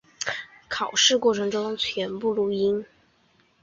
[0.67, 2.83] 考试过程中全程录音。